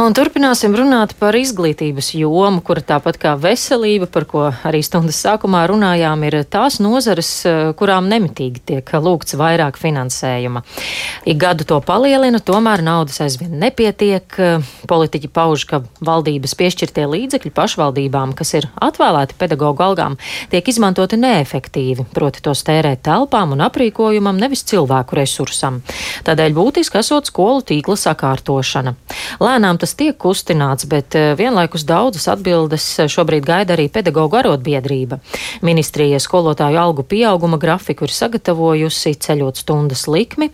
[0.00, 5.66] Un turpināsim runāt par izglītības jomu, kura tāpat kā veselība, par ko arī stundas sākumā
[5.68, 7.28] runājām, ir tās nozares,
[7.76, 10.62] kurām nemitīgi tiek lūgts vairāk finansējuma.
[11.28, 14.38] Ik gadu to palielina, tomēr naudas aizvien nepietiek.
[14.88, 20.16] Politiķi pauž, ka valdības piešķirtie līdzekļi pašvaldībām, kas ir atvēlēti pedagoģu algām,
[20.48, 25.82] tiek izmantoti neefektīvi, proti tos tērēt telpām un aprīkojumam, nevis cilvēku resursam.
[26.24, 28.96] Tādēļ būtiski esot skolu tīkla sakārtošana.
[29.44, 35.20] Lēnām tas tiek kustināts, bet eh, vienlaikus daudzas atbildes šobrīd gaida arī pedagoģu arotbiedrība.
[35.66, 40.50] Ministrija skolotāju algu pieauguma grafiku ir sagatavojusi ceļot stundas likmi,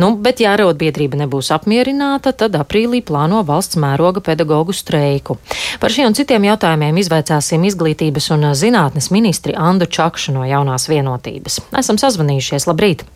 [0.00, 5.38] nu, bet ja arotbiedrība nebūs apmierināta, tad aprīlī plāno valsts mēroga pedagoģu streiku.
[5.80, 11.62] Par šiem un citiem jautājumiem izvaicāsim izglītības un zinātnes ministri Andu Čakšu no jaunās vienotības.
[11.78, 12.66] Esam sazvanījušies.
[12.70, 13.06] Labrīt!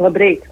[0.00, 0.49] Labrīt!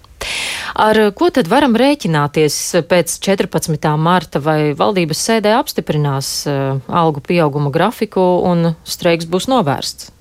[0.79, 2.55] Ar ko tad varam rēķināties
[2.87, 3.89] pēc 14.
[3.99, 10.13] marta, vai valdības sēdē apstiprinās uh, algu pieauguma grafiku un streiks būs novērsts?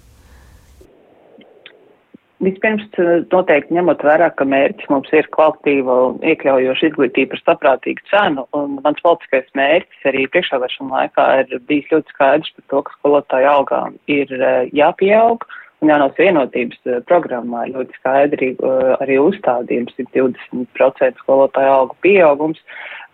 [2.42, 8.04] Vispirms, eh, noteikti ņemot vērā, ka mērķis mums ir kvalitatīva un iekļaujoša izglītība par saprātīgu
[8.10, 12.98] cenu, un mans politiskais mērķis arī priekšvēlēšana laikā ir bijis ļoti skaidrs par to, ka
[12.98, 19.18] skolotāju algām ir eh, jāpieaug, uh, un jaunās vienotības eh, programmā ļoti skaidri eh, arī
[19.22, 22.62] uzstādījums 120% skolotāju algu pieaugums.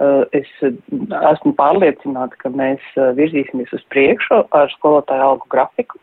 [0.00, 2.84] Eh, es esmu pārliecināta, ka mēs
[3.18, 6.00] virzīsimies uz priekšu ar skolotāju algu grafiku.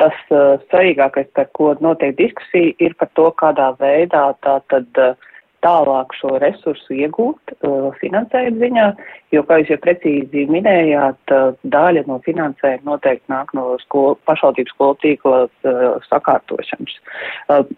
[0.00, 5.26] Tas svarīgākais, par ko notiek diskusija, ir par to, kādā veidā tā tad uh,
[5.64, 8.86] tālāk šo resursu iegūt uh, finansējuma ziņā,
[9.34, 14.74] jo, kā jūs jau precīzi minējāt, uh, daļa no finansējuma noteikti nāk no skolu, pašvaldības
[14.74, 16.96] skolu tīkla uh, sakārtošanas.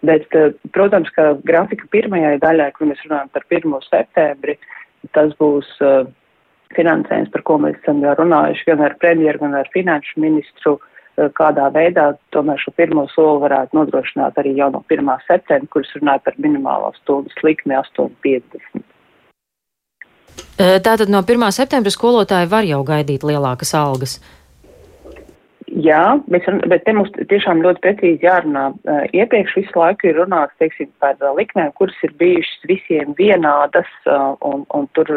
[0.05, 0.27] Bet,
[0.75, 3.77] protams, ka grafika pirmajai daļai, kur mēs runājam par 1.
[3.87, 4.57] septembri,
[5.17, 5.69] tas būs
[6.77, 10.77] finansējums, par ko mēs esam jau runājuši gan ar premjeru, gan ar finanšu ministru.
[10.77, 10.92] Uh, Eh,
[11.37, 15.11] kādā veidā tomēr šo pirmo soli varētu nodrošināt arī jau no 1.
[15.27, 18.83] septembra, kuras runāja par minimālo stundas likmi 8,50.
[20.57, 21.49] Eh, tātad no 1.
[21.51, 24.19] septembra skolotāji var jau gaidīt lielākas algas.
[25.73, 28.67] Jā, bet, bet te mums tiešām ļoti precīzi jārunā.
[28.85, 33.89] Uh, iepriekš visu laiku ir runāts, teiksim, par uh, likmēm, kuras ir bijušas visiem vienādas,
[34.05, 35.09] uh, un, un tur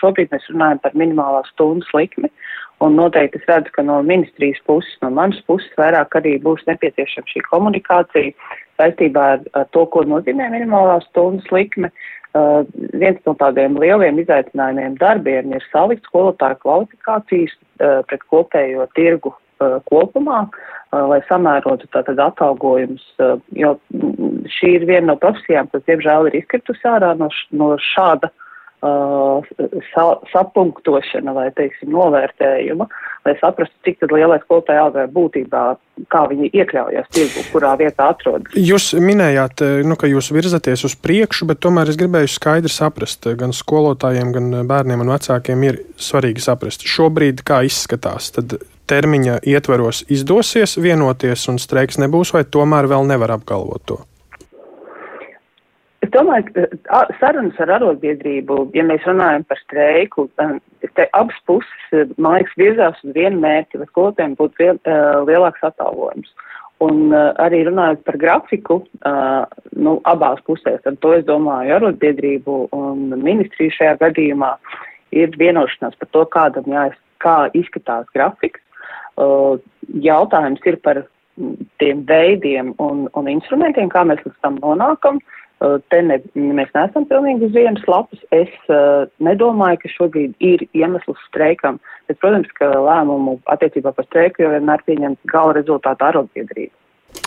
[0.00, 2.32] šobrīd mēs runājam par minimālās stundas likmi.
[2.82, 7.30] Un noteikti es redzu, ka no ministrijas puses, no manas puses vairāk arī būs nepieciešama
[7.30, 8.32] šī komunikācija
[8.80, 11.92] saistībā ar, ar to, ko nozīmē minimālā stundas likme.
[12.32, 12.64] Uh,
[12.96, 19.76] viens no tādiem lieliem izaicinājumiem darbiem ir salikt skolotāju kvalifikācijas uh, pret kopējo tirgu uh,
[19.92, 23.74] kopumā, uh, lai samērotu tātad atalgojumus, uh, jo
[24.56, 28.41] šī ir viena no profesijām, kas diemžēl ir izkritusi ārā no, š, no šāda uh,
[28.82, 32.88] sa, sapunktošana vai, teiksim, novērtējuma,
[33.26, 35.62] lai saprastu, cik lielais skolotāja algai būtībā,
[36.10, 38.56] kā viņi iekļaujas tirgu, kurā vietā atrodas.
[38.58, 43.28] Jūs minējāt, uh, nu, ka jūs virzaties uz priekšu, bet tomēr es gribēju skaidri saprast,
[43.30, 48.58] uh, gan skolotājiem, gan bērniem un vecākiem ir svarīgi saprast, šobrīd kā izskatās, tad
[48.90, 54.02] termiņa ietveros izdosies vienoties un streiks nebūs, vai tomēr vēl nevar apgalvot to?
[56.12, 60.26] Domāju, ka sarunas ar arotbiedrību, ja mēs runājam par streiku,
[60.98, 64.80] te abas puses, man liekas, virzās uz vienu mērķi, lai skolotājiem būtu liel,
[65.28, 66.32] lielāks atalgojums.
[66.82, 68.80] Un arī runājot par grafiku,
[69.86, 74.56] nu, abās pusēs, tad to es domāju arotbiedrību un ministriju šajā gadījumā
[75.14, 78.60] ir vienošanās par to, kādam jāiz, kā izskatās grafiks.
[80.02, 81.04] Jautājums ir par
[81.80, 85.20] tiem veidiem un, un instrumentiem, kā mēs līdz tam nonākam.
[85.62, 88.18] Uh, te ne, mēs neesam pilnīgi uz vienas lapas.
[88.34, 91.78] Es uh, nedomāju, ka šobrīd ir iemesls streikam,
[92.10, 96.74] bet, protams, ka lēmumu attiecībā par streiku jau vienmēr pieņem gala rezultātu arotbiedrība.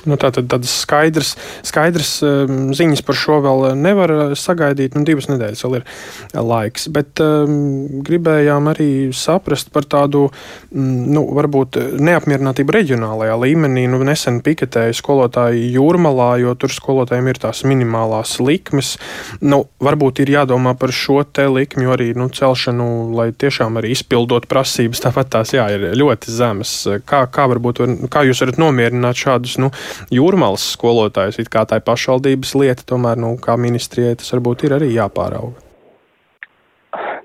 [0.06, 1.34] Nu, tā tad tādas skaidras,
[1.66, 4.96] skaidras um, ziņas par šo vēl nevar sagaidīt.
[4.98, 5.88] Nu, divas nedēļas vēl ir
[6.36, 6.88] laiks.
[6.94, 10.28] Bet um, gribējām arī saprast par tādu,
[10.72, 13.88] mm, nu, varbūt neapmierinātību reģionālajā līmenī.
[13.92, 18.96] Nu, nesen piketēja skolotāji jūrmalā, jo tur skolotājiem ir tās minimālās likmes.
[19.42, 24.48] Nu, varbūt ir jādomā par šo te likmju arī nu, celšanu, lai tiešām arī izpildot
[24.52, 25.04] prasības.
[25.06, 26.76] Tāpat tās jā, ir ļoti zemes.
[27.08, 27.82] Kā, kā, varbūt,
[28.14, 29.72] kā jūs varat nomierināt šādus nu,
[30.14, 31.42] jūrmālas skolotājus.
[31.44, 35.65] It kā tā ir pašvaldības lieta, tomēr, nu, kā ministrijai tas varbūt ir arī jāpārauga.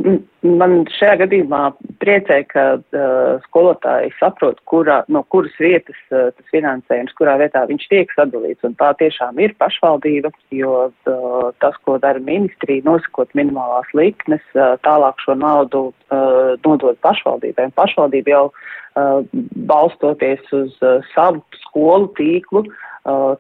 [0.00, 1.61] Man šajā gadījumā
[2.00, 7.85] priecē, ka uh, skolotāji saprot, kurā, no kuras vietas uh, tas finansējums, kurā vietā viņš
[7.91, 13.93] tiek sadalīts, un tā tiešām ir pašvaldība, jo uh, tas, ko dara ministrija, nosakot minimālās
[13.93, 17.69] likmes, uh, tālāk šo naudu uh, nodod pašvaldībai.
[17.76, 19.20] Pašvaldība jau uh,
[19.69, 22.89] balstoties uz uh, savu skolu tīklu, uh,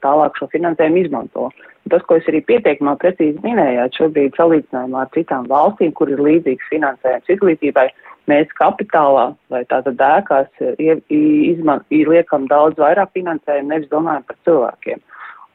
[0.04, 1.48] tālāk šo finansējumu izmanto.
[1.50, 6.20] Uh, Tas, ko es arī pieteikumā precīzi minējāt, šobrīd salīdzinājumā ar citām valstīm, kur ir
[6.22, 7.86] līdzīgs finansējums izglītībai,
[8.30, 15.00] mēs kapitālā vai tātad ēkās izman, liekam daudz vairāk finansējumu, nevis domājam par cilvēkiem.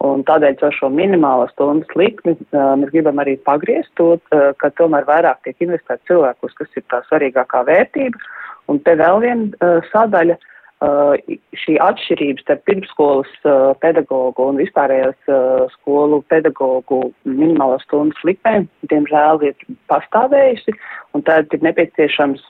[0.05, 4.17] Un tādēļ ar šo minimālo stundas likmi mēs gribam arī pagriezt to,
[4.59, 8.19] ka tomēr vairāk tiek investēt cilvēkus, kas ir tā svarīgākā vērtība.
[8.67, 10.35] Un te vēl viena sadaļa.
[10.35, 10.51] Uh,
[10.83, 19.39] šī atšķirība starp pirmsskolas uh, pedagogu un vispārējās uh, skolu pedagogu minimālo stundu likmēm, diemžēl,
[19.47, 19.55] ir
[19.87, 20.75] pastāvējusi,
[21.23, 22.41] tad ir nepieciešams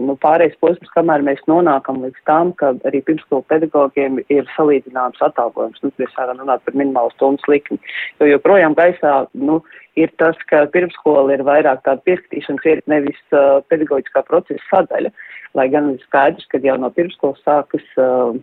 [0.00, 5.82] nu, pārējais posms, kamēr mēs nonākam līdz tam, ka arī pirmskolu pedagogiem ir salīdzināms atalgojums.
[5.84, 7.76] Nu, mēs varam runāt par minimālo stundu likmi,
[8.22, 9.60] jo joprojām gaisā, nu,
[10.00, 15.12] ir tas, ka pirmskola ir vairāk tāda pieskatīšanas vieta, nevis uh, pedagoģiskā procesa sadaļa.
[15.12, 18.36] Uh, lai gan ir skaidrs, ka jau no pirmskolas sākas uh,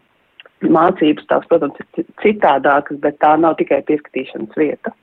[0.65, 4.93] mācības, tās, protams, ir citādākas, bet tā nav tikai pieskatīšanas vieta.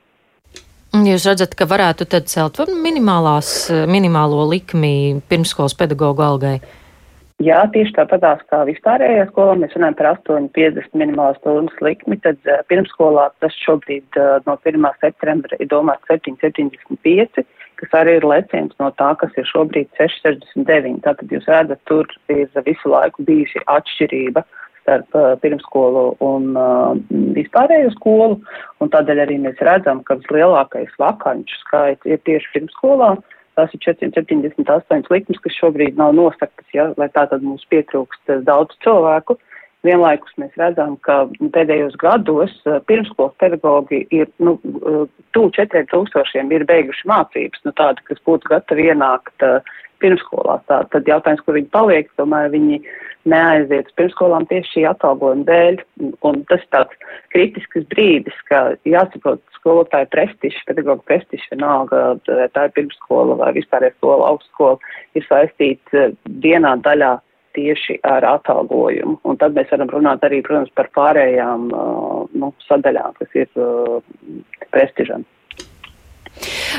[0.93, 3.49] Jūs redzat, ka varētu tad celt minimālās,
[3.89, 6.57] minimālo likmi pirmskolas pedagoģu algai?
[7.41, 12.61] Jā, tieši tāpatās kā vispārējā skolā mēs runājam par 8,50 minimālās stundas likmi, tad uh,
[12.69, 14.85] pirmskolā tas šobrīd uh, no 1.
[15.01, 17.41] septembra ir domāts 7,75
[17.83, 21.01] kas arī ir leciens no tā, kas ir šobrīd 669.
[21.05, 24.45] Tātad jūs redzat, tur ir visu laiku bijusi atšķirība
[24.83, 26.95] starp uh, pirmskolu un uh,
[27.35, 28.41] vispārējo skolu,
[28.83, 33.13] un tādēļ arī mēs redzam, ka vislielākais vakanču skaits ir tieši pirmskolā.
[33.53, 39.37] Tās ir 478 likmes, kas šobrīd nav nosaktas, ja, lai tātad mums pietrūkst daudz cilvēku.
[39.37, 39.52] Uh,
[39.83, 41.25] Vienlaikus mēs redzam, ka
[41.55, 45.01] pēdējos gados eh, pirmskolas pedagogi ir, nu, eh,
[45.35, 49.59] tū četriem tūkstošiem ir beiguši mācības, nu, tādi, kas būtu gatavi ienākt uh,
[50.03, 50.63] pirmskolās.
[50.69, 52.79] Tā, tad jautājums, kur viņi paliek, tomēr viņi
[53.31, 55.81] neaiziet uz pirmskolām tieši šī atalgojuma dēļ.
[56.27, 62.73] Un tas ir tāds kritisks brīdis, ka jāsaprot skolotāju prestižs, pedagoģa prestižs, vienalga, tā ir
[62.79, 66.01] pirmskola vai vispārējā skola, augstskola, ir saistīts
[66.43, 67.15] dienā daļā
[67.55, 69.19] tieši ar atalgojumu.
[69.27, 71.69] Un tad mēs varam runāt arī, protams, par pārējām
[72.33, 73.53] nu, sadaļām, kas ir
[74.73, 75.27] prestižam.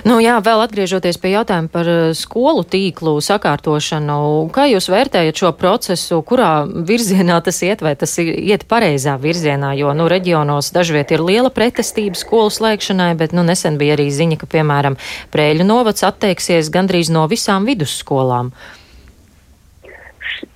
[0.03, 1.89] Nu, jā, vēl atgriežoties pie jautājuma par
[2.19, 4.17] skolu tīklu sakārtošanu,
[4.55, 9.95] kā jūs vērtējat šo procesu, kurā virzienā tas iet, vai tas iet pareizā virzienā, jo,
[9.95, 14.51] nu, reģionos dažviet ir liela pretestība skolu slēgšanai, bet, nu, nesen bija arī ziņa, ka,
[14.59, 14.99] piemēram,
[15.35, 18.51] Prēļu novads atteiksies gandrīz no visām vidusskolām.
[18.51, 18.84] Uh,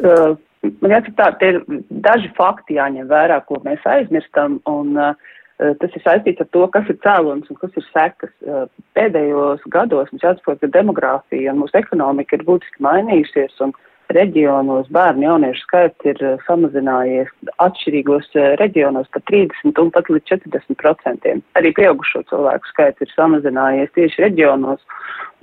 [0.02, 1.58] uh, man jāsaka tā, te ir
[2.04, 6.88] daži fakti jāņem vērā, ko mēs aizmirstam, un uh, tas ir saistīts ar to, kas
[6.90, 8.32] ir cēlonis un kas ir sekas.
[8.44, 8.64] Uh,
[8.98, 13.74] pēdējos gados mums jāsaprot, ka demogrāfija un mūsu ekonomika ir būtiski mainījusies, un
[14.14, 17.30] reģionos bērnu jauniešu skaits ir uh, samazinājies
[17.64, 21.44] atšķirīgos uh, reģionos par 30 un pat līdz 40 procentiem.
[21.60, 24.82] Arī pieaugušo cilvēku skaits ir samazinājies tieši reģionos,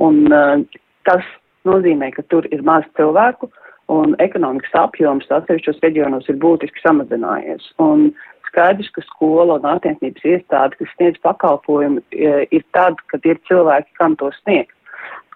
[0.02, 0.58] un uh,
[1.08, 1.28] tas
[1.66, 7.68] nozīmē, ka tur ir maz cilvēku, uh, un ekonomikas apjoms atsevišķos reģionos ir būtiski samazinājies.
[7.82, 8.10] Un
[8.48, 13.92] skaidrs, ka skola un attiecības iestāde, kas sniedz pakalpojumu, e, ir tad, kad ir cilvēki,
[14.00, 14.72] kam to sniegt.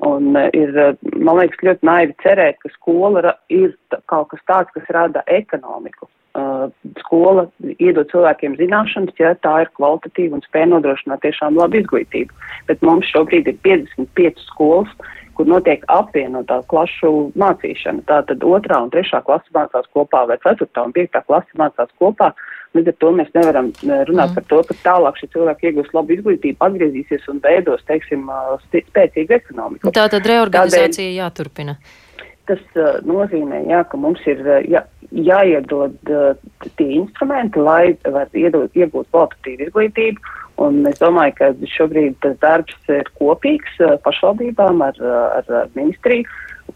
[0.07, 3.75] Un e, ir, e, man liekas, ļoti naivi cerēt, ka skola ir
[4.11, 6.09] kaut kas tāds, kas rada ekonomiku.
[7.01, 7.47] Skola
[7.81, 12.31] iedod cilvēkiem zināšanas, ja tā ir kvalitatīva un spēj nodrošināt tiešām labu izglītību.
[12.69, 14.93] Bet mums šobrīd ir 55 skolas,
[15.39, 18.03] kur notiek apvienotā klašu mācīšana.
[18.09, 22.33] Tātad otrā un trešā klasa mācās kopā, vai ceturtā un piektā klasa mācās kopā.
[22.75, 24.35] Līdz ar to mēs nevaram runāt mm.
[24.35, 28.27] par to, ka tālāk šie cilvēki iegūs labu izglītību, atgriezīsies un veidos, teiksim,
[28.67, 29.95] spēcīgu ekonomiku.
[29.95, 31.77] Tā tad reorganizācija Tādēļ, jāturpina.
[32.51, 34.83] Tas uh, nozīmē, jā, ka mums ir jā,
[35.15, 42.35] jāiedod uh, tie instrumenti, lai varētu iegūt kvalitatīvu izglītību Un es domāju, ka šobrīd tas
[42.43, 45.01] darbs ir kopīgs eh, pašvaldībām ar,
[45.39, 46.27] ar ministriju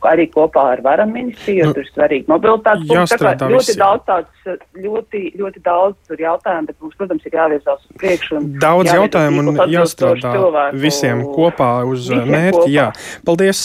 [0.02, 4.64] arī kopā ar varam ministriju, jo nu, tur ir svarīgi mobilitātes kā ļoti daudz tāds,
[4.84, 8.42] ļoti, ļoti daudz tur jautājumu, bet mums, protams, ir jāvirzās uz priekšu.
[8.64, 12.60] Daudz jautājumu un jāstrādā cilvēku, visiem kopā uz visiem mērķi.
[12.60, 12.72] Kopā.
[12.74, 12.88] Jā.
[13.28, 13.64] Paldies.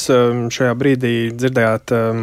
[0.58, 2.22] Šajā brīdī dzirdējāt um,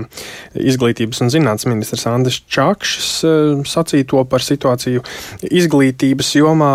[0.57, 5.03] izglītības un zinātnes ministrs Andris Čakšs um, sacīto par situāciju
[5.49, 6.73] izglītības jomā.